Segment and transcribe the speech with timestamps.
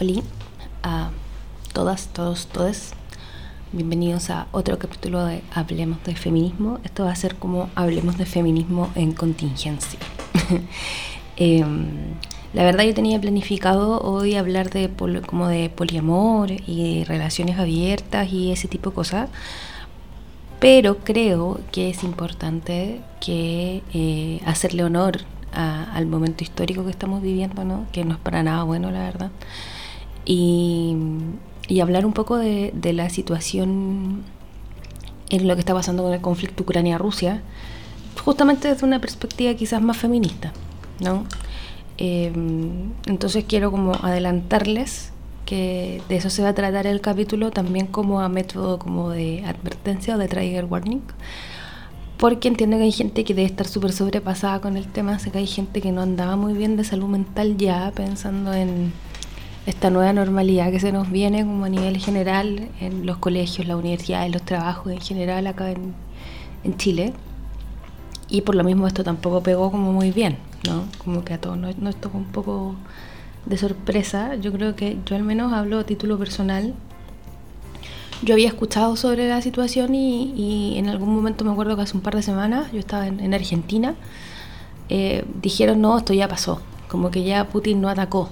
[0.00, 0.22] Hola
[0.84, 1.10] a
[1.72, 2.92] todas, todos, todes.
[3.72, 6.78] Bienvenidos a otro capítulo de Hablemos de Feminismo.
[6.84, 9.98] Esto va a ser como Hablemos de Feminismo en contingencia.
[11.36, 12.14] Em,
[12.52, 14.88] la verdad yo tenía planificado hoy hablar de
[15.26, 19.30] como de poliamor y relaciones abiertas y ese tipo de cosas,
[20.60, 25.22] pero creo que es importante que eh, hacerle honor
[25.52, 27.86] al momento histórico que estamos viviendo, ¿no?
[27.90, 29.30] que no es para nada bueno, la verdad
[30.28, 34.22] y, hablar un poco de, la situación
[35.30, 37.42] en lo que está pasando con el conflicto Ucrania-Rusia,
[38.24, 40.52] justamente desde una perspectiva quizás más feminista,
[41.00, 41.24] ¿no?
[41.96, 42.32] Eh,
[43.06, 45.12] entonces quiero como adelantarles
[45.46, 49.44] que de eso se va a tratar el capítulo también como a método como de
[49.46, 51.00] advertencia o de trigger warning
[52.18, 55.38] porque entiendo que hay gente que debe estar súper sobrepasada con el tema, sé que
[55.38, 58.92] hay gente que no andaba muy bien de salud mental ya pensando en
[59.68, 63.76] esta nueva normalidad que se nos viene como a nivel general en los colegios, las
[63.76, 65.94] universidades, los trabajos en general acá en,
[66.78, 67.12] Chile.
[68.30, 70.84] Y por lo mismo esto tampoco pegó como muy bien, ¿no?
[71.04, 72.76] Como que a todos nos, nos tocó un poco
[73.44, 74.36] de sorpresa.
[74.36, 76.74] Yo creo que yo al menos hablo a título personal.
[78.22, 82.02] Yo había escuchado sobre la situación y, en algún momento me acuerdo que hace un
[82.02, 83.94] par de semanas, yo estaba en, Argentina,
[84.88, 88.28] eh, dijeron no, esto ya pasó, como que ya Putin no atacó,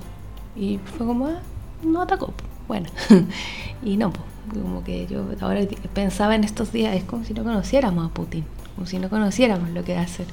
[0.57, 1.41] y fue como, ah,
[1.83, 2.33] no atacó.
[2.69, 2.89] Bueno,
[3.85, 4.13] y no,
[4.53, 5.61] como que yo ahora
[5.95, 9.71] pensaba en estos días, es como si no conociéramos a Putin, como si no conociéramos
[9.71, 10.27] lo que hacer.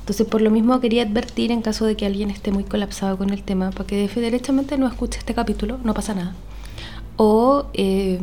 [0.00, 3.30] Entonces, por lo mismo quería advertir en caso de que alguien esté muy colapsado con
[3.30, 6.34] el tema, para que derechamente no escuche este capítulo, no pasa nada.
[7.16, 8.18] O eh,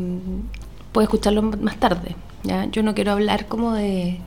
[0.92, 2.16] puede escucharlo más tarde.
[2.44, 2.66] ¿ya?
[2.66, 4.20] Yo no quiero hablar como de,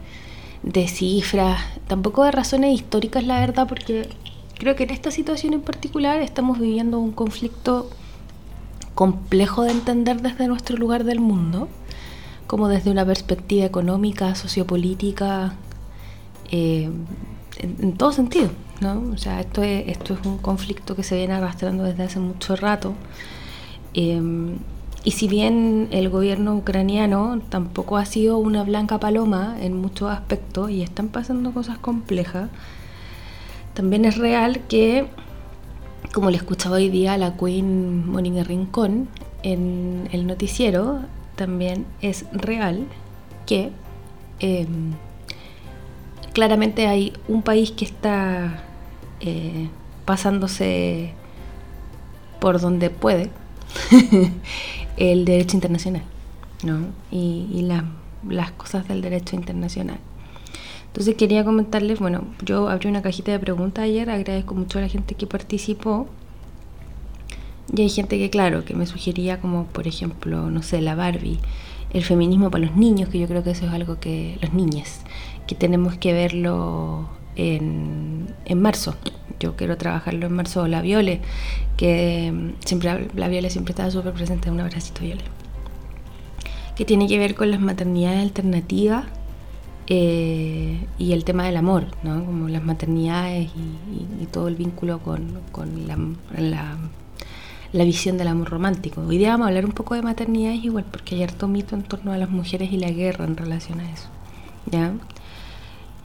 [0.63, 4.09] de cifras, tampoco de razones históricas, la verdad, porque
[4.61, 7.89] Creo que en esta situación en particular estamos viviendo un conflicto
[8.95, 11.67] complejo de entender desde nuestro lugar del mundo,
[12.47, 15.55] como desde una perspectiva económica, sociopolítica,
[16.51, 16.91] eh,
[17.57, 18.51] en, todo sentido.
[18.83, 19.03] ¿no?
[19.15, 22.55] O sea, esto es, esto es un conflicto que se viene arrastrando desde hace mucho
[22.55, 22.93] rato.
[23.95, 24.21] Eh,
[25.05, 30.69] y si bien el gobierno ucraniano tampoco ha sido una blanca paloma en muchos aspectos
[30.69, 32.51] y están pasando cosas complejas,
[33.81, 35.07] también es real que,
[36.13, 39.09] como le escuchaba hoy día la Queen Mónica Rincón
[39.43, 41.01] en el noticiero,
[41.35, 42.85] también es real
[43.47, 43.71] que
[44.39, 44.93] em,
[46.35, 48.65] claramente hay un país que está
[49.21, 49.71] eh,
[50.05, 51.15] pasándose
[52.39, 53.31] por donde puede
[54.99, 56.03] el derecho internacional
[56.65, 56.89] ¿no?
[57.11, 57.67] y,
[58.29, 60.01] las cosas del derecho internacional.
[60.91, 64.89] Entonces quería comentarles, bueno, yo abrí una cajita de preguntas ayer, agradezco mucho a la
[64.89, 66.09] gente que participó.
[67.73, 71.39] Y hay gente que, claro, que me sugería como, por ejemplo, no sé, la Barbie,
[71.93, 75.03] el feminismo para los niños, que yo creo que eso es algo que, los niños,
[75.47, 78.97] que tenemos que verlo en, en marzo.
[79.39, 80.67] Yo quiero trabajarlo en marzo.
[80.67, 81.21] La Viole,
[81.77, 85.23] que mm, siempre, la Viole siempre estaba súper presente en un abracito Viole.
[86.75, 89.05] Que tiene que ver con las maternidades alternativas
[89.93, 92.25] eh, y el tema del amor, ¿no?
[92.25, 95.43] como las maternidades y, todo el vínculo con,
[96.39, 99.01] la, visión del amor romántico.
[99.01, 101.83] Hoy día vamos a hablar un poco de maternidades igual, porque hay harto mito en
[101.83, 104.07] torno a las mujeres y la guerra en relación a eso.
[104.71, 104.93] ¿ya?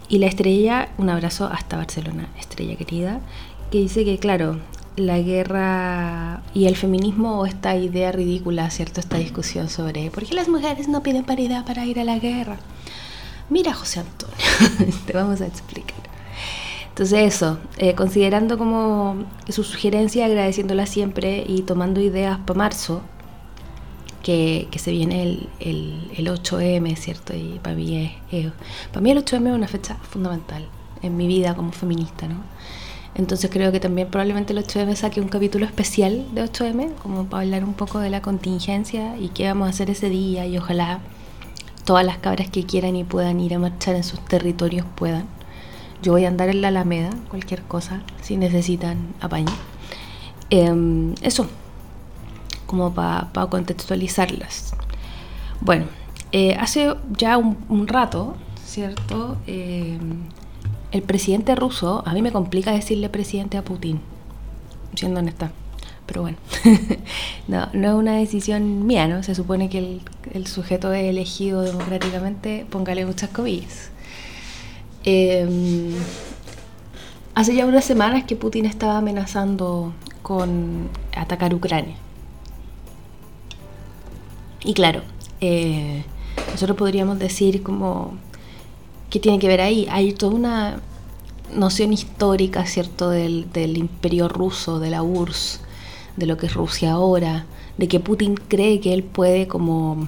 [0.09, 3.21] Y la estrella, un abrazo hasta Barcelona, estrella querida,
[3.69, 4.57] que dice que, claro,
[4.95, 8.99] la guerra y el feminismo o esta idea ridícula, ¿cierto?
[8.99, 12.57] Esta discusión sobre por qué las mujeres no piden paridad para ir a la guerra.
[13.49, 14.35] Mira, José Antonio,
[15.05, 15.95] te vamos a explicar.
[16.89, 23.01] Entonces eso, eh, considerando como su sugerencia, agradeciéndola siempre y tomando ideas para marzo,
[24.23, 27.35] que, se viene el, el, 8M, ¿cierto?
[27.35, 28.51] Y para mí, es,
[28.89, 30.65] para mí el 8M es una fecha fundamental
[31.03, 32.37] en mi vida como feminista, ¿no?
[33.13, 37.43] Entonces creo que también probablemente el 8M saque un capítulo especial de 8M, como para
[37.43, 41.01] hablar un poco de la contingencia y qué vamos a hacer ese día y ojalá
[41.85, 45.25] todas las cabras que quieran y puedan ir a marchar en sus territorios puedan.
[46.01, 49.53] Yo voy a andar en la Alameda, cualquier cosa, si necesitan apaño.
[50.49, 51.47] Em, eso,
[52.65, 54.75] como para contextualizarlas.
[55.61, 55.85] Bueno,
[56.31, 58.35] eh, hace ya un, rato,
[58.65, 59.37] ¿cierto?
[59.47, 60.23] Em,
[60.91, 64.01] el presidente ruso, a mí me complica decirle presidente a Putin,
[64.95, 65.51] siendo honesta
[66.05, 66.37] pero bueno,
[67.47, 69.23] no, no es una decisión mía, ¿no?
[69.23, 70.01] Se supone que el,
[70.33, 73.89] el sujeto es elegido democráticamente, póngale muchas comillas.
[75.03, 75.93] Em,
[77.33, 81.95] hace ya unas semanas que Putin estaba amenazando con atacar Ucrania.
[84.63, 85.01] Y claro,
[85.41, 86.03] eh,
[86.51, 88.15] nosotros podríamos decir como
[89.09, 89.87] ¿qué tiene que ver ahí?
[89.89, 90.79] Hay toda una
[91.53, 95.61] noción histórica, ¿cierto?, del, del imperio ruso, de la URSS,
[96.15, 97.45] de lo que es Rusia ahora,
[97.77, 100.07] de que Putin cree que él puede como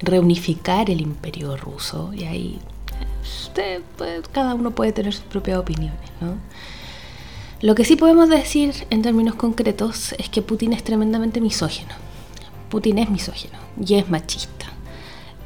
[0.00, 2.58] reunificar el imperio ruso y ahí
[3.22, 3.82] usted,
[4.32, 6.34] cada uno puede tener sus propias opiniones, ¿no?
[7.62, 11.94] Lo que sí podemos decir en términos concretos es que Putin es tremendamente misógino.
[12.68, 14.66] Putin es misógino y es machista.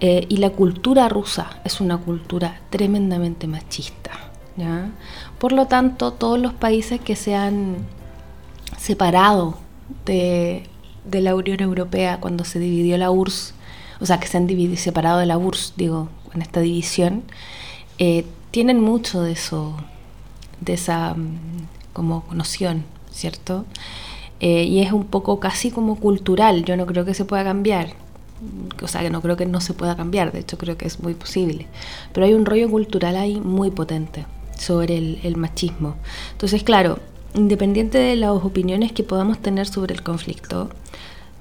[0.00, 4.11] Eh, y la cultura rusa es una cultura tremendamente machista.
[4.56, 4.91] ¿ya?
[5.38, 7.76] Por lo tanto, todos los países que se han
[8.76, 9.58] separado
[10.04, 10.64] de,
[11.04, 13.54] de la Unión Europea cuando se dividió la URSS,
[14.00, 17.22] o sea, que se han dividido, separado de la URSS, digo, en esta división,
[17.98, 19.76] eh, tienen mucho de eso,
[20.60, 23.64] de esa mm, como noción, ¿cierto?
[24.40, 27.92] Eh, y es un poco casi como cultural, yo no creo que se pueda cambiar,
[28.82, 31.00] o sea, que no creo que no se pueda cambiar, de hecho creo que es
[31.00, 31.66] muy posible,
[32.14, 34.25] pero hay un rollo cultural ahí muy potente
[34.56, 35.96] sobre el, el machismo.
[36.32, 37.00] Entonces, claro,
[37.35, 40.71] independiente de las opiniones que podamos tener sobre el conflicto,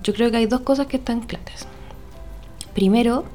[0.03, 1.67] yo creo que hay dos cosas que están claras.
[2.73, 3.25] Primero,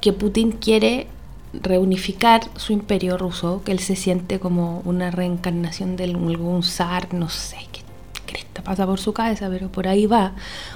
[0.00, 1.06] que Putin quiere
[1.52, 7.28] reunificar su imperio ruso, que él se siente como una reencarnación de algún zar, no
[7.28, 7.80] sé qué
[8.26, 10.32] cresta pasa por su cabeza, pero por ahí va.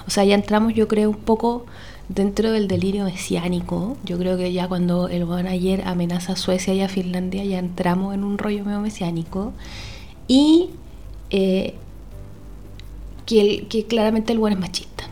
[0.07, 1.67] O sea, ya entramos, yo creo, un poco
[2.09, 3.97] dentro del delirio mesiánico.
[4.05, 7.59] Yo creo que ya cuando el buen ayer amenaza a Suecia y a Finlandia, ya
[7.59, 9.53] entramos en un rollo medio mesiánico.
[10.31, 10.71] Y
[11.31, 11.75] eh,
[13.27, 15.05] que, claramente el buen es machista.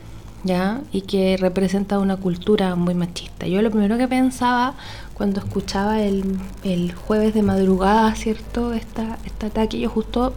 [0.44, 0.80] ¿Ya?
[0.92, 3.48] Y que representa una cultura muy machista.
[3.48, 4.76] Yo lo primero que pensaba
[5.14, 8.72] cuando escuchaba el, el jueves de madrugada, ¿cierto?
[8.72, 10.34] Esta, este ataque, yo justo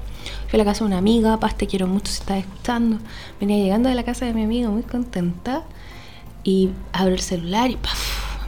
[0.48, 2.98] fui a la casa de una amiga, paz, te quiero mucho si estás escuchando.
[3.40, 5.62] Venía llegando de la casa de mi amiga muy contenta
[6.44, 8.42] y abro el celular y ¡paf!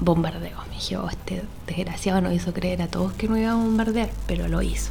[0.00, 0.58] Bombardeo.
[0.68, 4.10] Me dije, oh, este desgraciado nos hizo creer a todos que no iba a bombardear,
[4.26, 4.90] pero lo hizo.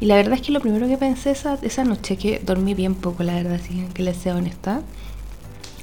[0.00, 2.94] Y la verdad es que lo primero que pensé esa, esa noche, que dormí bien
[2.94, 4.82] poco, la verdad, si que les sea honesta,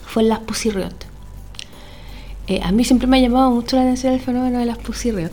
[0.05, 0.95] fue en las Pussy Riot.
[2.47, 5.11] Eh, a mí siempre me ha llamado mucho la atención el fenómeno de las Pussy
[5.11, 5.31] Riot,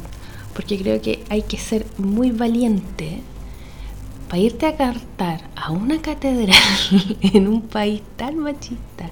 [0.55, 3.23] porque creo que hay que ser muy valiente
[4.29, 6.57] para irte a cantar a una catedral
[7.21, 9.11] en un país tan machista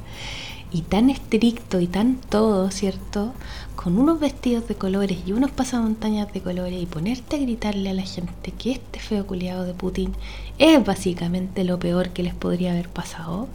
[0.75, 3.33] y tan estricto y tan todo, ¿cierto?
[3.77, 7.95] Con unos vestidos de colores y unos pasamontañas de colores y ponerte a gritarle a
[7.95, 10.13] la gente que este feo culiado de Putin
[10.59, 13.47] es básicamente lo peor que les podría haber pasado.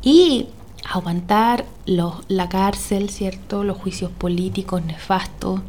[0.00, 0.46] Y
[0.90, 3.62] aguantar la cárcel, ¿cierto?
[3.62, 5.60] Los juicios políticos nefastos,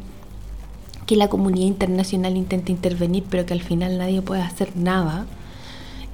[1.04, 5.26] que la comunidad internacional intenta intervenir, pero que al final nadie puede hacer nada.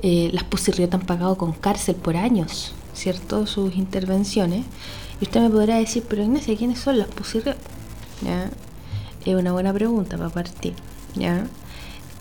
[0.03, 3.47] Eh, las Pusirriot han pagado con cárcel por años, ¿cierto?
[3.47, 4.65] Sus intervenciones.
[5.21, 7.57] Y usted me podrá decir, pero Ignacia, ¿quiénes son las Pusirriot?
[9.25, 10.75] Es una buena pregunta para partir.
[11.15, 11.47] ¿ya?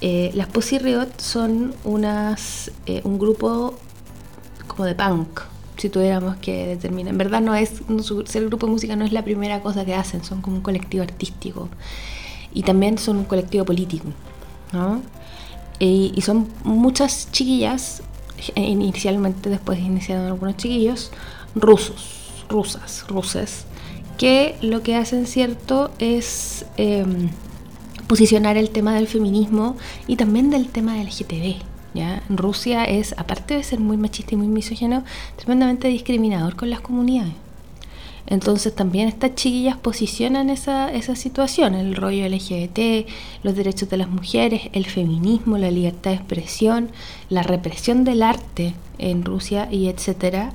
[0.02, 0.80] Eh, las Pussy
[1.18, 3.74] son unas, eh, un grupo
[4.68, 5.40] como de punk,
[5.78, 7.12] si tuviéramos que determinar.
[7.14, 7.72] En verdad no es,
[8.26, 11.04] ser grupo de música no es la primera cosa que hacen, son como un colectivo
[11.04, 11.69] artístico
[12.54, 14.10] y también son un colectivo político,
[14.72, 15.02] ¿no?
[15.80, 18.04] Y, son muchas chiquillas,
[18.56, 21.12] inicialmente después iniciaron algunos chiquillos,
[21.56, 23.66] rusos, rusas, ruses,
[24.18, 27.30] que lo que hacen cierto es em,
[28.07, 29.76] posicionar el tema del feminismo
[30.07, 31.62] y también del tema del LGTB,
[31.94, 32.23] ¿ya?
[32.30, 35.04] Rusia es, aparte de ser muy machista y muy misógino,
[35.35, 37.43] tremendamente discriminador con las comunidades.
[38.27, 43.07] Entonces también estas chiquillas posicionan esa, esa situación, el rollo LGBT,
[43.44, 46.89] los derechos de las mujeres, el feminismo, la libertad de expresión,
[47.30, 50.53] la represión del arte en Rusia y etcétera.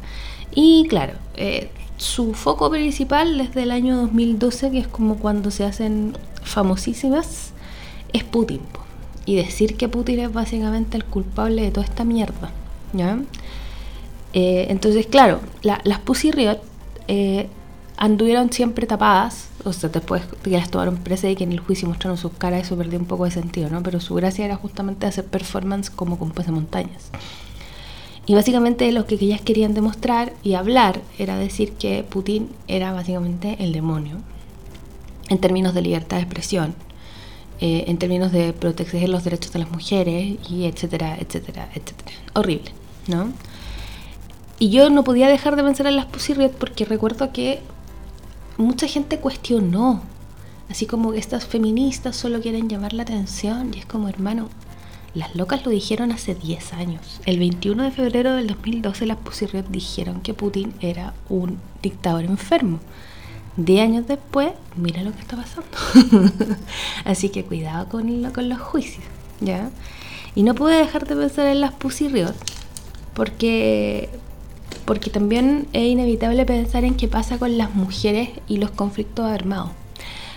[0.55, 5.65] Y claro, eh, su foco principal desde el año 2012, que es como cuando se
[5.65, 7.53] hacen famosísimas,
[8.13, 8.61] es Putin
[9.27, 12.51] y decir que Putin es básicamente el culpable de toda esta mierda.
[12.95, 13.19] ¿ya?
[14.33, 16.61] Eh, entonces, claro, las Pussy Riot
[17.09, 17.49] eh,
[17.99, 21.89] anduvieron siempre tapadas, o sea, después que las tomaron presas y que en el juicio
[21.89, 23.83] mostraron sus caras, eso perdió un poco de sentido, ¿no?
[23.83, 27.11] Pero su gracia era justamente hacer performance como con de montañas.
[28.25, 33.57] Y básicamente lo que ellas querían demostrar y hablar era decir que Putin era básicamente
[33.59, 34.19] el demonio,
[35.29, 36.75] en términos de libertad de expresión,
[37.61, 42.13] eh, en términos de proteger los derechos de las mujeres y etcétera, etcétera, etcétera.
[42.35, 42.71] Horrible,
[43.09, 43.33] ¿no?
[44.61, 47.61] Y yo no podía dejar de pensar en las Pussy Riot porque recuerdo que
[48.59, 50.03] mucha gente cuestionó
[50.71, 54.49] Así como que estas feministas solo quieren llamar la atención y es como, hermano,
[55.15, 57.21] las locas lo dijeron hace 10 años.
[57.25, 62.25] El 21 de febrero del 2012 las Pussy Riot dijeron que Putin era un dictador
[62.25, 62.81] enfermo.
[63.57, 65.69] 10 años después, mira lo que está pasando.
[67.05, 69.05] Así que cuidado con, con los juicios,
[69.41, 69.71] ¿ya?
[70.35, 72.35] Y no pude dejar de pensar en las Pussy Riot
[73.15, 74.11] porque
[74.89, 79.69] porque también es inevitable pensar en qué pasa con las mujeres y los conflictos armados.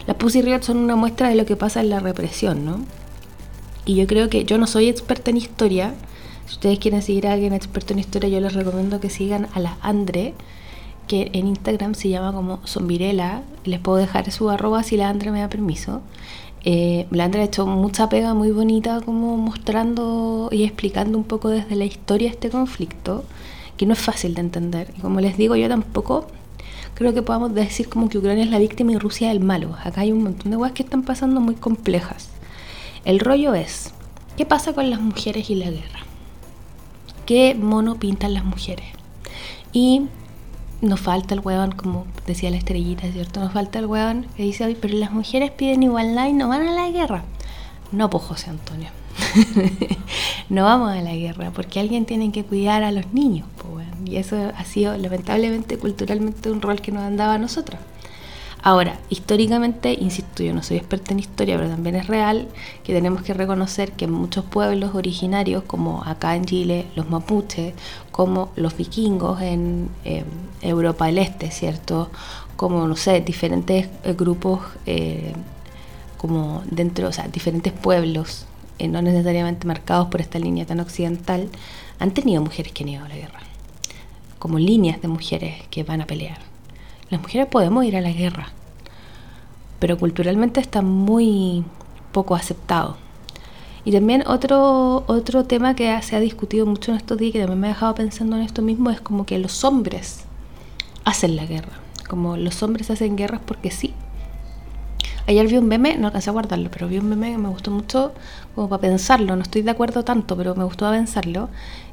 [0.08, 2.82] Las Pussy Riot son una muestra de lo que pasa en la represión, ¿no?
[3.86, 5.94] Y yo creo que yo no soy experta en historia.
[6.48, 9.62] Si ustedes quieren seguir a alguien experto en historia, yo les recomiendo que sigan a
[9.62, 10.34] la Andre,
[11.08, 13.44] que en Instagram se llama como Zombirela.
[13.64, 16.02] Les puedo dejar su arroba si la Andre me da permiso.
[16.66, 21.48] Eh, la Andre ha hecho mucha pega muy bonita como mostrando y explicando un poco
[21.48, 23.24] desde la historia este conflicto
[23.82, 24.94] que no es fácil de entender.
[24.96, 26.28] Y como les digo, yo tampoco
[26.94, 29.76] creo que podamos decir como que Ucrania es la víctima y Rusia el malo.
[29.84, 32.30] Acá hay un montón de cosas que están pasando muy complejas.
[33.06, 33.92] El rollo es,
[34.38, 36.02] ¿qué pasa con las mujeres y la guerra?
[37.26, 38.86] ¿Qué mono pintan las mujeres?
[39.74, 40.04] Y
[40.82, 43.40] nos falta el hueón, como decía la estrellita, ¿cierto?
[43.40, 46.68] Nos falta el hueón que dice, hoy, pero las mujeres piden igualdad y no van
[46.68, 47.24] a la guerra.
[47.92, 48.90] No, pues José Antonio.
[50.50, 53.48] no vamos a la guerra porque alguien tiene que cuidar a los niños.
[54.06, 57.80] y eso ha sido lamentablemente culturalmente un rol que nos andaba a nosotros.
[58.64, 62.48] Ahora, históricamente, insisto, yo no soy experta en historia, pero también es real
[62.84, 67.74] que tenemos que reconocer que muchos pueblos originarios, como acá en Chile, los mapuches,
[68.12, 69.90] como los vikingos en
[70.62, 72.12] Europa del Este, ¿cierto?
[72.56, 75.34] Como, no sé, diferentes eh, grupos, eh,
[76.18, 78.46] como dentro, o sea, diferentes pueblos
[78.82, 81.50] eh, no necesariamente marcados por esta línea tan occidental,
[82.00, 83.40] han tenido mujeres que han ido a la guerra,
[84.40, 86.40] como líneas de mujeres que van a pelear.
[87.12, 88.48] Las mujeres podemos ir a la guerra,
[89.78, 91.64] pero culturalmente está muy
[92.12, 92.98] poco aceptado.
[93.86, 97.60] Y también otro, otro tema que se ha discutido mucho en estos días, que también
[97.60, 100.26] me ha dejado pensando en esto mismo, es como que los hombres
[101.06, 101.74] hacen la guerra.
[102.10, 103.94] Como los hombres hacen guerras porque sí,
[105.28, 107.72] Ayer vi un meme, no alcancé a guardarlo, pero vi un meme que me gustó
[107.72, 108.14] mucho
[108.56, 111.50] como para pensarlo, no estoy de acuerdo tanto, pero me gustó pensarlo,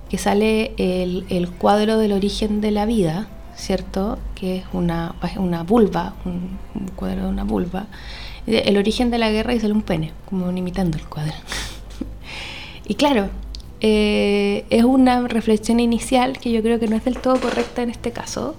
[0.09, 4.19] que sale el, cuadro del origen de la vida, ¿cierto?
[4.35, 6.59] Que es una, una vulva, un,
[6.97, 7.87] cuadro de una vulva.
[8.47, 11.35] El origen de la guerra y sale un pene, como imitando el cuadro.
[12.89, 13.29] y claro,
[13.81, 17.91] eh, es una reflexión inicial que yo creo que no es del todo correcta en
[17.91, 18.57] este caso,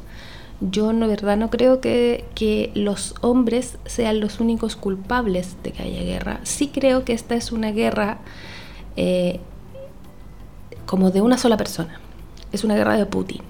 [0.62, 6.04] yo no verdad no creo que, los hombres sean los únicos culpables de que haya
[6.04, 6.40] guerra.
[6.44, 8.20] Sí creo que esta es una guerra
[8.96, 9.40] eh,
[10.86, 12.00] como de una sola persona.
[12.52, 13.42] Es una guerra de Putin.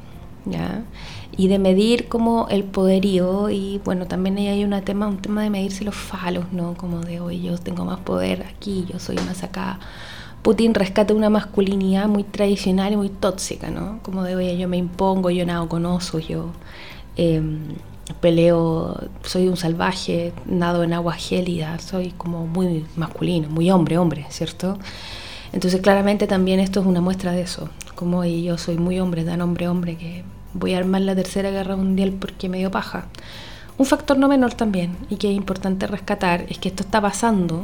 [0.45, 0.83] ¿ya?
[1.35, 5.49] Y de medir como el poderío y bueno, también hay una tema, un tema de
[5.49, 6.75] medirse los falos, ¿no?
[6.75, 9.79] Como de hoy yo tengo más poder aquí, yo soy más acá.
[10.41, 13.99] Putin rescata una masculinidad muy tradicional y muy tóxica, ¿no?
[14.03, 16.51] Como de, oye, yo me impongo, yo nado con osos, yo
[17.21, 17.75] Em,
[18.21, 24.25] peleo, soy un salvaje, nado en agua gélida, soy como muy masculino, muy hombre, hombre,
[24.29, 24.79] ¿cierto?
[25.51, 29.41] Entonces claramente también esto es una muestra de eso, como yo soy muy hombre, tan
[29.41, 30.23] hombre, hombre, que
[30.53, 33.07] voy a armar la tercera guerra mundial porque me dio paja.
[33.77, 37.61] Un factor no menor también, y que es importante rescatar, es que esto está pasando,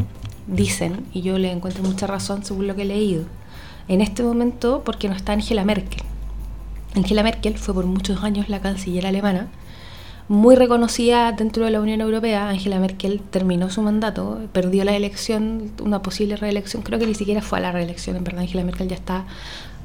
[0.47, 3.23] dicen, y yo le encuentro mucha razón según lo que he leído,
[3.87, 6.03] en este momento porque no está Angela Merkel.
[6.95, 9.47] Angela Merkel fue por muchos años la canciller alemana,
[10.27, 12.49] muy reconocida dentro de la Unión Europea.
[12.49, 17.41] Angela Merkel terminó su mandato, perdió la elección, una posible reelección, creo que ni siquiera
[17.41, 19.25] fue a la reelección, en verdad Angela Merkel ya está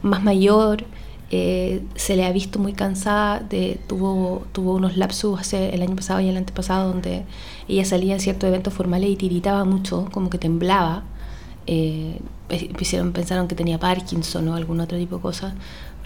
[0.03, 0.85] más mayor,
[1.33, 3.49] eh, se le ha visto muy cansada,
[3.87, 7.25] tuvo, unos lapsus hace el año pasado y el antepasado donde
[7.69, 11.05] ella salía en ciertos eventos formales y tiritaba mucho, como que temblaba.
[11.67, 12.21] Eh,
[13.13, 15.55] pensaron que tenía Parkinson o algún otro tipo de cosas.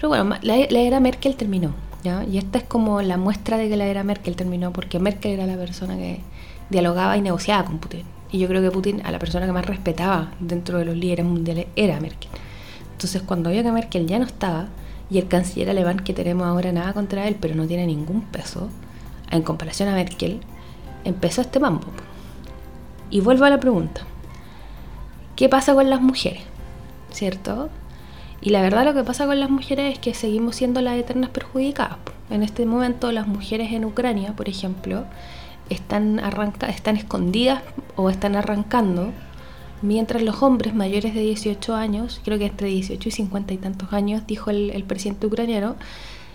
[0.05, 2.25] Pero bueno, la, era Merkel terminó, ¿ya?
[2.25, 5.47] Y esta es como la muestra de que la era Merkel terminó, porque Merkel era
[5.47, 6.21] la persona que
[6.69, 8.03] dialogaba y negociaba con Putin.
[8.31, 11.25] Y yo creo que Putin, a la persona que más respetaba dentro de los líderes
[11.25, 12.29] mundiales, era Merkel.
[12.93, 14.67] Entonces, cuando vio que Merkel ya no estaba,
[15.09, 18.69] y el canciller alemán que tenemos ahora nada contra él, pero no tiene ningún peso,
[19.31, 20.41] en comparación a Merkel,
[21.05, 21.87] empezó este mambo.
[23.09, 24.03] Y vuelvo a la pregunta.
[25.35, 26.43] ¿Qué pasa con las mujeres?
[27.11, 27.71] ¿Cierto?
[28.45, 31.31] Y la verdad lo que pasa con las mujeres es que seguimos siendo las eternas
[31.31, 31.97] perjudicadas.
[32.29, 35.07] En este momento las mujeres en Ucrania, por ejemplo,
[35.71, 37.63] están, arranca están escondidas
[37.97, 39.13] o están arrancando,
[39.81, 43.95] mientras los hombres mayores de 18 años, creo que entre 18 y 50 y tantos
[43.95, 45.77] años, dijo el, presidente ucraniano,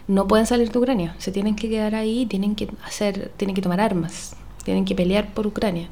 [0.07, 3.61] no pueden salir de Ucrania, se tienen que quedar ahí, tienen que hacer, tienen que
[3.61, 5.89] tomar armas, tienen que pelear por Ucrania.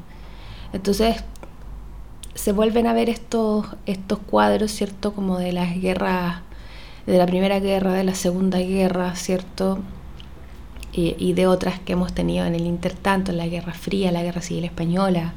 [0.73, 1.23] Entonces
[2.37, 5.11] se vuelven a ver estos, estos cuadros, ¿cierto?
[5.13, 6.41] Como de las guerras,
[7.07, 9.79] de la Primera Guerra, de la Segunda Guerra, ¿cierto?
[10.93, 14.41] Y, de otras que hemos tenido en el intertanto, en la Guerra Fría, la Guerra
[14.41, 15.33] Civil Española,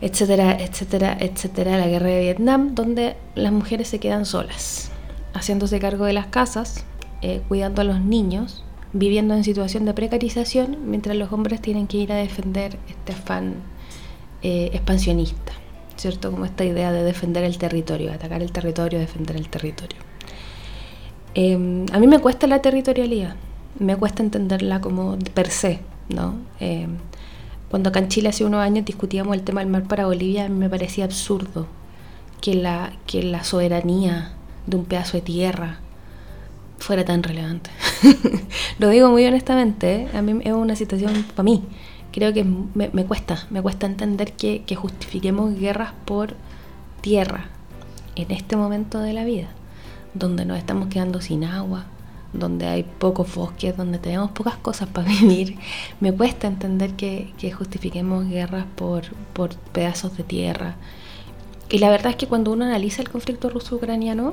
[0.00, 4.90] etcétera, etcétera, etcétera, la Guerra de Vietnam, donde las mujeres se quedan solas,
[5.34, 6.86] haciéndose cargo de las casas,
[7.20, 11.98] eh, cuidando a los niños, viviendo en situación de precarización, mientras los hombres tienen que
[11.98, 13.56] ir a defender este afán
[14.42, 15.52] eh, expansionista.
[15.96, 16.30] ¿Cierto?
[16.30, 19.98] Como esta idea de defender el territorio, atacar el territorio, defender el territorio.
[21.34, 23.36] Em, a mí me cuesta la territorialidad,
[23.78, 26.34] me cuesta entenderla como per se, ¿no?
[26.60, 26.96] Em,
[27.70, 30.48] cuando acá en Chile hace unos años discutíamos el tema del mar para Bolivia, a
[30.48, 31.66] mí me parecía absurdo
[32.40, 34.32] que la, que la soberanía
[34.66, 35.80] de un pedazo de tierra
[36.78, 37.70] fuera tan relevante.
[38.78, 40.08] Lo digo muy honestamente, ¿eh?
[40.14, 41.64] a mí es una situación para mí
[42.16, 46.34] creo que me, cuesta, me cuesta entender que, justifiquemos guerras por
[47.02, 47.44] tierra
[48.14, 49.48] en este momento de la vida,
[50.14, 51.84] donde nos estamos quedando sin agua,
[52.32, 55.58] donde hay pocos bosques, donde tenemos pocas cosas para vivir.
[56.00, 59.02] Me cuesta entender que, justifiquemos guerras por,
[59.34, 60.76] por pedazos de tierra.
[61.68, 64.32] Y la verdad es que cuando uno analiza el conflicto ruso-ucraniano,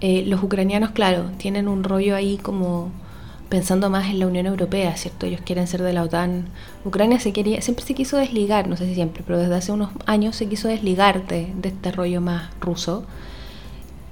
[0.00, 2.92] eh, los ucranianos, claro, tienen un rollo ahí como
[3.54, 5.26] pensando más en la Unión Europea, ¿cierto?
[5.26, 6.46] Ellos quieren ser de la OTAN.
[6.84, 9.90] Ucrania se quería, siempre se quiso desligar, no sé si siempre, pero desde hace unos
[10.06, 13.04] años se quiso desligar de, este rollo más ruso.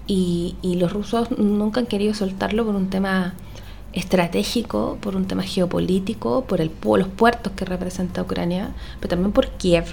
[0.06, 3.34] Y, los rusos nunca han querido soltarlo por un tema
[3.92, 8.70] estratégico, por un tema geopolítico, por el, los puertos que representa Ucrania,
[9.00, 9.86] pero también por Kiev,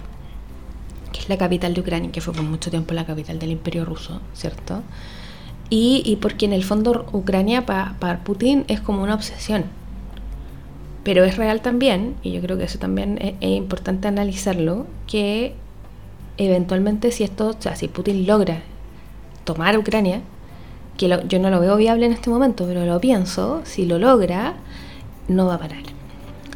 [1.11, 3.83] que es la capital de Ucrania, que fue por mucho tiempo la capital del imperio
[3.83, 4.83] ruso, ¿cierto?
[5.69, 9.65] Y, porque en el fondo Ucrania para Putin es como una obsesión.
[11.03, 15.53] Pero es real también, y yo creo que eso también es, importante analizarlo, que
[16.37, 18.61] eventualmente si esto, o sea, si Putin logra
[19.43, 20.21] tomar Ucrania,
[20.97, 24.55] que yo no lo veo viable en este momento, pero lo pienso, si lo logra,
[25.27, 25.83] no va a parar.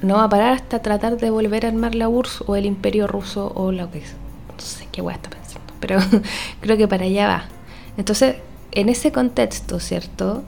[0.01, 3.07] No va a parar hasta tratar de volver a armar la URSS o el imperio
[3.07, 4.15] ruso o lo que es.
[4.49, 5.99] No sé qué voy a estar pensando, pero
[6.61, 7.43] creo que para allá va.
[7.95, 8.35] Entonces,
[8.75, 10.43] en ese contexto, ¿cierto?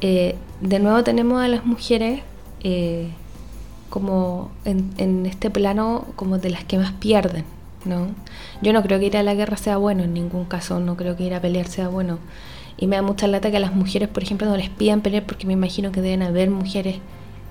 [0.00, 2.22] Eh, de nuevo tenemos a las mujeres
[2.64, 3.08] eh,
[3.88, 7.44] como en, este plano como de las que más pierden,
[7.84, 8.08] ¿no?
[8.62, 11.16] Yo no creo que ir a la guerra sea bueno en ningún caso, no creo
[11.16, 12.18] que ir a pelear sea bueno.
[12.78, 15.24] Y me da mucha lata que a las mujeres, por ejemplo, no les pidan pelear
[15.24, 16.96] porque me imagino que deben haber mujeres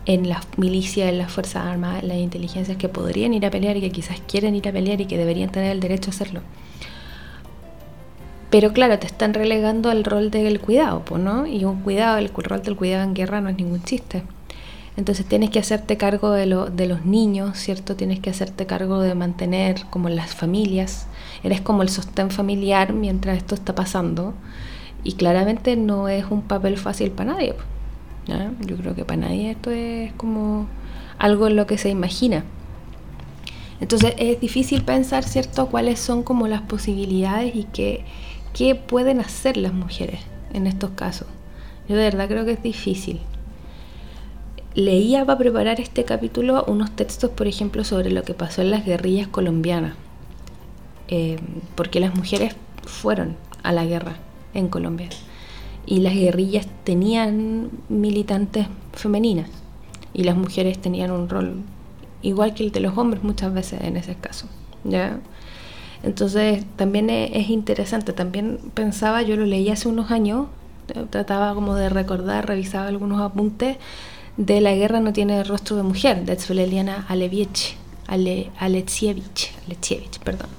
[0.05, 3.77] en las milicias, en las Fuerzas Armadas, en las inteligencias que podrían ir a pelear
[3.77, 6.41] y que quizás quieren ir a pelear y que deberían tener el derecho a hacerlo.
[8.51, 11.47] Pero claro, te están relegando al rol del cuidado, ¿no?
[11.47, 14.23] Y un cuidado, el rol del cuidado en guerra no es ningún chiste.
[14.97, 17.95] Entonces tienes que hacerte cargo de, lo, de los niños, ¿cierto?
[17.95, 21.07] Tienes que hacerte cargo de mantener como las familias.
[21.43, 24.33] Eres como el sostén familiar mientras esto está pasando.
[25.05, 27.55] Y claramente no es un papel fácil para nadie.
[28.27, 30.67] Yo creo que para nadie esto es como
[31.17, 32.43] algo en lo que se imagina.
[33.79, 38.05] Entonces es difícil pensar, ¿cierto?, cuáles son como las posibilidades y qué
[38.53, 40.21] ¿Qué pueden hacer las mujeres
[40.53, 41.27] en estos casos?
[41.87, 43.19] Yo de verdad creo que es difícil.
[44.73, 48.85] Leía para preparar este capítulo unos textos, por ejemplo, sobre lo que pasó en las
[48.85, 49.95] guerrillas colombianas,
[51.07, 51.39] eh,
[51.75, 54.15] porque las mujeres fueron a la guerra
[54.53, 55.09] en Colombia
[55.85, 59.49] y las guerrillas tenían militantes femeninas
[60.13, 61.61] y las mujeres tenían un rol
[62.21, 64.47] igual que el de los hombres muchas veces en ese caso.
[64.83, 65.19] ¿ya?
[66.03, 70.47] Entonces también es, interesante, también pensaba, yo lo leí hace unos años,
[71.09, 73.77] trataba como de recordar, revisaba algunos apuntes
[74.37, 77.75] de La guerra no tiene rostro de mujer, de Tzveleliana Aleviech,
[78.07, 79.51] Ale, Alexievich,
[80.23, 80.49] perdón,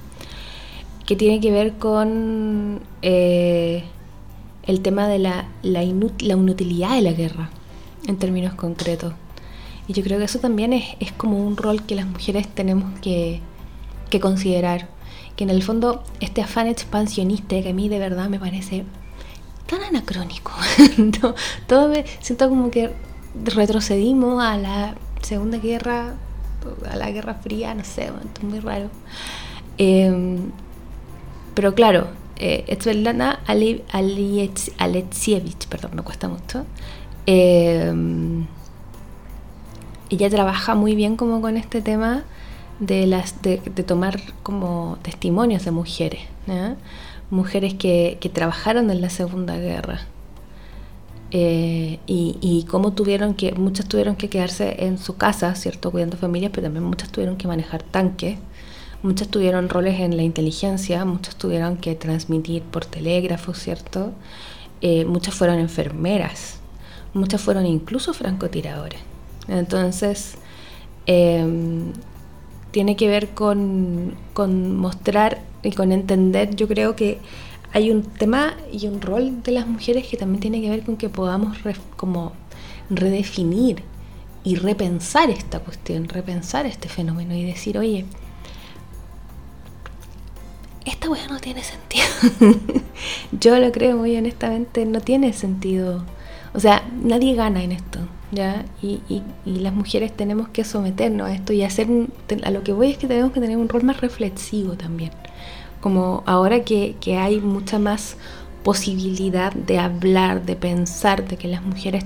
[1.07, 3.83] que tiene que ver con eh,
[4.65, 7.51] el tema de la, inutilidad de la guerra,
[8.07, 9.15] en términos concretos.
[9.89, 13.41] Y yo creo que eso también es, como un rol que las mujeres tenemos que
[14.21, 14.87] considerar
[15.37, 18.85] que en el fondo este afán expansionista que a mí de verdad me parece
[19.67, 20.53] tan anacrónico.
[21.67, 22.93] todo me siento como que
[23.45, 26.15] retrocedimos a la Segunda Guerra,
[26.91, 28.91] a la Guerra Fría, no sé, es muy raro.
[29.79, 30.51] Em,
[31.55, 33.41] pero claro, eh, Svetlana
[34.79, 36.67] Alexievich, perdón, me cuesta mucho.
[37.27, 38.47] Em,
[40.11, 42.25] ella trabaja muy bien como con este tema
[42.83, 46.21] de, las, de, tomar como testimonios de mujeres,
[47.31, 50.01] mujeres que, trabajaron en la Segunda Guerra.
[51.31, 55.91] eh, y, cómo tuvieron que, muchas tuvieron que quedarse en su casa, ¿cierto?
[55.93, 58.39] Cuidando familias, pero también muchas tuvieron que manejar tanques,
[59.03, 64.13] muchas tuvieron roles en la inteligencia, muchas tuvieron que transmitir por telégrafo, ¿cierto?
[64.81, 66.59] Eh, muchas fueron enfermeras,
[67.15, 69.01] muchas fueron incluso francotiradores.
[69.49, 70.35] Entonces,
[71.07, 71.93] em,
[72.73, 77.19] tiene que ver con, con mostrar y con entender, yo creo que
[77.73, 80.97] hay un tema y un rol de las mujeres que también tiene que ver con
[80.97, 81.57] que podamos
[81.97, 82.33] como
[82.91, 83.83] redefinir
[84.45, 88.05] y repensar esta cuestión, repensar este fenómeno y decir, oye,
[90.85, 92.05] esta weá no tiene sentido.
[93.41, 96.05] Yo lo creo muy honestamente, no tiene sentido.
[96.55, 98.01] O sea, nadie gana en esto,
[98.33, 98.65] ¿ya?
[98.83, 101.87] Y, y, y, las mujeres tenemos que someternos a esto y hacer,
[102.43, 105.13] a lo que voy es que tenemos que tener un rol más reflexivo también
[105.83, 108.17] como ahora que, hay mucha más
[108.63, 112.05] posibilidad de hablar, de pensar, de que las mujeres,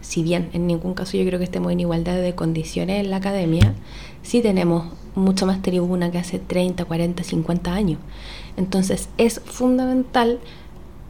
[0.00, 3.18] si bien en ningún caso yo creo que estemos en igualdad de condiciones en la
[3.18, 3.74] academia,
[4.22, 7.98] sí tenemos mucha más tribuna que hace 30, 40, 50 años.
[8.56, 10.40] Entonces es fundamental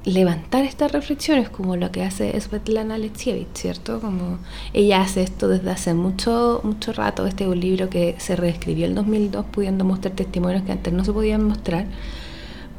[0.08, 4.00] levantar estas reflexiones como lo que hace Svetlana Alexievich, ¿cierto?
[4.00, 4.38] Como
[4.72, 7.26] ella hace esto desde hace mucho mucho rato.
[7.26, 11.04] Este es un libro que se reescribió en 2002 pudiendo mostrar testimonios que antes no
[11.04, 11.86] se podían mostrar.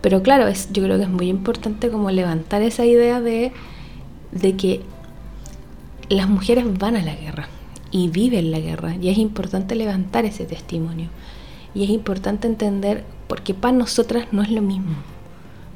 [0.01, 3.51] Pero claro, es, yo creo que es muy importante como levantar esa idea de,
[4.31, 4.81] de que
[6.09, 7.47] las mujeres van a la guerra
[7.91, 11.09] y viven la guerra y es importante levantar ese testimonio
[11.75, 14.95] y es importante entender porque para nosotras no es lo mismo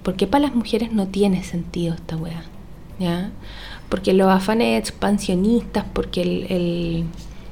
[0.03, 2.43] porque para las mujeres no tiene sentido esta weá.
[2.99, 3.31] ¿Ya?
[3.89, 7.05] Porque los afanes expansionistas, porque el,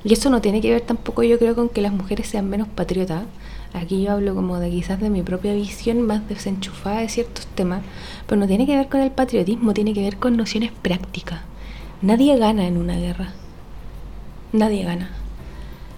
[0.04, 2.68] Y eso no tiene que ver tampoco yo creo con que las mujeres sean menos
[2.68, 3.24] patriotas.
[3.74, 7.82] Aquí yo hablo como de quizás de mi propia visión más desenchufada de ciertos temas,
[8.28, 11.40] pero no tiene que ver con el patriotismo, tiene que ver con nociones prácticas.
[12.02, 13.30] Nadie gana en una guerra.
[14.52, 15.21] Nadie gana.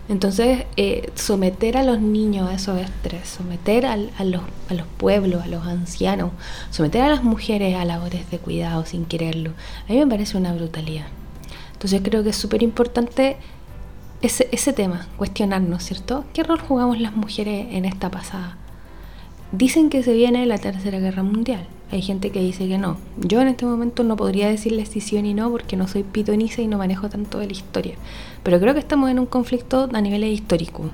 [0.10, 5.44] Entonces, eh, someter a los niños a esos estrés, someter a, los, a los pueblos,
[5.44, 6.32] a los ancianos,
[6.72, 9.52] someter a las mujeres a labores de cuidado sin quererlo,
[9.88, 11.08] a mí me parece una brutalidad.
[11.72, 13.38] Entonces creo que es súper importante
[14.22, 16.26] ese, ese tema, cuestionarnos, ¿cierto?
[16.34, 18.58] ¿Qué rol jugamos las mujeres en esta pasada?
[19.54, 21.68] Dicen que se viene la Tercera Guerra Mundial.
[21.92, 22.98] Hay gente que dice que no.
[23.18, 26.02] Yo en este momento no podría decirles si sí o ni no porque no soy
[26.02, 27.94] pitoniza y no manejo tanto de la historia.
[28.42, 30.90] Pero creo que estamos en un conflicto a nivel histórico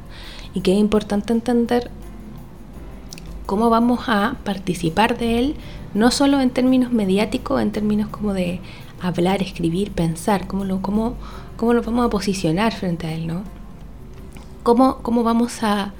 [0.53, 1.89] y que es importante entender
[3.45, 5.55] cómo vamos a participar de él,
[5.93, 8.59] no solo en términos mediáticos, en términos como de
[9.01, 11.13] hablar, escribir, pensar, cómo lo, cómo,
[11.55, 13.43] cómo lo vamos a posicionar frente a él, ¿no?
[14.63, 15.93] Cómo, cómo vamos a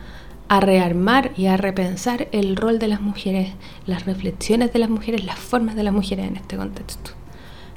[0.50, 3.52] a rearmar y a repensar el rol de las mujeres,
[3.86, 7.12] las reflexiones de las mujeres, las formas de las mujeres en este contexto.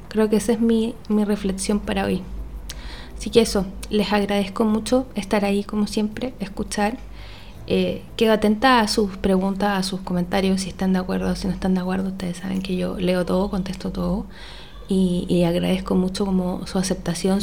[0.09, 2.23] Creo que esa es mi, reflexión para hoy.
[3.17, 6.97] Así que eso, les agradezco mucho estar ahí como siempre, escuchar.
[7.67, 11.53] Eh, quedo atenta a sus preguntas, a sus comentarios, si están de acuerdo si no
[11.53, 12.09] están de acuerdo.
[12.09, 14.25] Ustedes saben que yo leo todo, contesto todo
[14.87, 17.39] y, y agradezco mucho como su aceptación,